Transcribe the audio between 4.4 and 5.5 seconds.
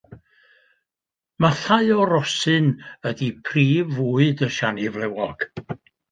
y siani flewog.